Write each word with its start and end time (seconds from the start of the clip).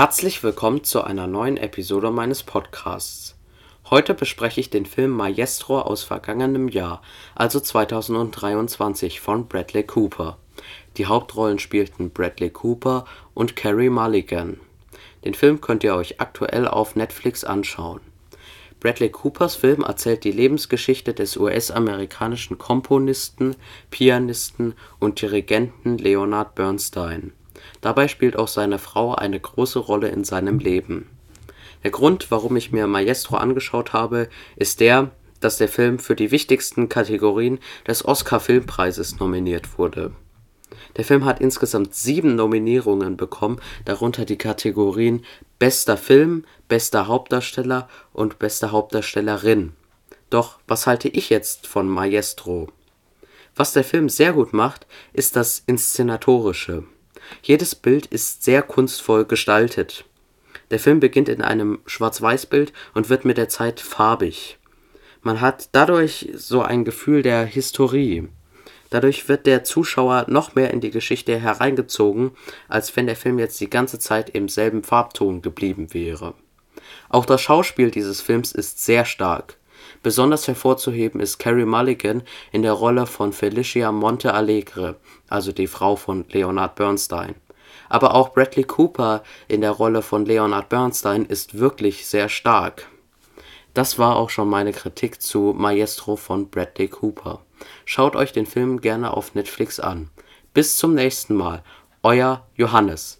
Herzlich 0.00 0.44
willkommen 0.44 0.84
zu 0.84 1.02
einer 1.02 1.26
neuen 1.26 1.56
Episode 1.56 2.12
meines 2.12 2.44
Podcasts. 2.44 3.34
Heute 3.90 4.14
bespreche 4.14 4.60
ich 4.60 4.70
den 4.70 4.86
Film 4.86 5.10
Maestro 5.10 5.80
aus 5.80 6.04
vergangenem 6.04 6.68
Jahr, 6.68 7.02
also 7.34 7.58
2023 7.58 9.20
von 9.20 9.48
Bradley 9.48 9.82
Cooper. 9.82 10.38
Die 10.98 11.06
Hauptrollen 11.06 11.58
spielten 11.58 12.10
Bradley 12.10 12.50
Cooper 12.50 13.06
und 13.34 13.56
Carey 13.56 13.90
Mulligan. 13.90 14.60
Den 15.24 15.34
Film 15.34 15.60
könnt 15.60 15.82
ihr 15.82 15.96
euch 15.96 16.20
aktuell 16.20 16.68
auf 16.68 16.94
Netflix 16.94 17.42
anschauen. 17.42 18.00
Bradley 18.78 19.10
Coopers 19.10 19.56
Film 19.56 19.82
erzählt 19.82 20.22
die 20.22 20.30
Lebensgeschichte 20.30 21.12
des 21.12 21.36
US-amerikanischen 21.36 22.56
Komponisten, 22.56 23.56
Pianisten 23.90 24.74
und 25.00 25.20
Dirigenten 25.20 25.98
Leonard 25.98 26.54
Bernstein. 26.54 27.32
Dabei 27.80 28.08
spielt 28.08 28.36
auch 28.36 28.48
seine 28.48 28.78
Frau 28.78 29.14
eine 29.14 29.38
große 29.38 29.78
Rolle 29.78 30.08
in 30.08 30.24
seinem 30.24 30.58
Leben. 30.58 31.08
Der 31.84 31.90
Grund, 31.90 32.30
warum 32.30 32.56
ich 32.56 32.72
mir 32.72 32.86
Maestro 32.86 33.36
angeschaut 33.36 33.92
habe, 33.92 34.28
ist 34.56 34.80
der, 34.80 35.10
dass 35.40 35.58
der 35.58 35.68
Film 35.68 35.98
für 35.98 36.16
die 36.16 36.30
wichtigsten 36.30 36.88
Kategorien 36.88 37.58
des 37.86 38.04
Oscar-Filmpreises 38.04 39.20
nominiert 39.20 39.78
wurde. 39.78 40.12
Der 40.96 41.04
Film 41.04 41.24
hat 41.24 41.40
insgesamt 41.40 41.94
sieben 41.94 42.34
Nominierungen 42.34 43.16
bekommen, 43.16 43.60
darunter 43.84 44.24
die 44.24 44.36
Kategorien 44.38 45.24
Bester 45.58 45.96
Film, 45.96 46.44
Bester 46.66 47.06
Hauptdarsteller 47.06 47.88
und 48.12 48.38
Beste 48.38 48.72
Hauptdarstellerin. 48.72 49.72
Doch 50.30 50.58
was 50.66 50.86
halte 50.86 51.08
ich 51.08 51.30
jetzt 51.30 51.66
von 51.66 51.88
Maestro? 51.88 52.68
Was 53.54 53.72
der 53.72 53.84
Film 53.84 54.08
sehr 54.08 54.32
gut 54.32 54.52
macht, 54.52 54.86
ist 55.12 55.36
das 55.36 55.62
Inszenatorische. 55.66 56.84
Jedes 57.42 57.74
Bild 57.74 58.06
ist 58.06 58.44
sehr 58.44 58.62
kunstvoll 58.62 59.24
gestaltet. 59.24 60.04
Der 60.70 60.78
Film 60.78 61.00
beginnt 61.00 61.28
in 61.28 61.42
einem 61.42 61.78
Schwarz-Weiß-Bild 61.86 62.72
und 62.94 63.08
wird 63.08 63.24
mit 63.24 63.38
der 63.38 63.48
Zeit 63.48 63.80
farbig. 63.80 64.58
Man 65.22 65.40
hat 65.40 65.70
dadurch 65.72 66.30
so 66.34 66.62
ein 66.62 66.84
Gefühl 66.84 67.22
der 67.22 67.44
Historie. 67.44 68.28
Dadurch 68.90 69.28
wird 69.28 69.46
der 69.46 69.64
Zuschauer 69.64 70.26
noch 70.28 70.54
mehr 70.54 70.70
in 70.70 70.80
die 70.80 70.90
Geschichte 70.90 71.38
hereingezogen, 71.38 72.32
als 72.68 72.94
wenn 72.96 73.06
der 73.06 73.16
Film 73.16 73.38
jetzt 73.38 73.60
die 73.60 73.68
ganze 73.68 73.98
Zeit 73.98 74.30
im 74.30 74.48
selben 74.48 74.82
Farbton 74.82 75.42
geblieben 75.42 75.92
wäre. 75.92 76.34
Auch 77.08 77.26
das 77.26 77.40
Schauspiel 77.40 77.90
dieses 77.90 78.20
Films 78.20 78.52
ist 78.52 78.84
sehr 78.84 79.04
stark. 79.04 79.56
Besonders 80.02 80.48
hervorzuheben 80.48 81.20
ist 81.20 81.38
Carey 81.38 81.64
Mulligan 81.64 82.22
in 82.52 82.62
der 82.62 82.72
Rolle 82.72 83.06
von 83.06 83.32
Felicia 83.32 83.92
Montealegre, 83.92 84.96
also 85.28 85.52
die 85.52 85.66
Frau 85.66 85.96
von 85.96 86.24
Leonard 86.30 86.74
Bernstein. 86.74 87.34
Aber 87.88 88.14
auch 88.14 88.30
Bradley 88.30 88.64
Cooper 88.64 89.22
in 89.48 89.60
der 89.60 89.70
Rolle 89.70 90.02
von 90.02 90.26
Leonard 90.26 90.68
Bernstein 90.68 91.24
ist 91.24 91.58
wirklich 91.58 92.06
sehr 92.06 92.28
stark. 92.28 92.86
Das 93.74 93.98
war 93.98 94.16
auch 94.16 94.30
schon 94.30 94.48
meine 94.48 94.72
Kritik 94.72 95.22
zu 95.22 95.54
Maestro 95.56 96.16
von 96.16 96.48
Bradley 96.48 96.88
Cooper. 96.88 97.40
Schaut 97.84 98.16
euch 98.16 98.32
den 98.32 98.46
Film 98.46 98.80
gerne 98.80 99.16
auf 99.16 99.34
Netflix 99.34 99.80
an. 99.80 100.10
Bis 100.54 100.76
zum 100.76 100.94
nächsten 100.94 101.34
Mal, 101.34 101.62
euer 102.02 102.46
Johannes 102.56 103.17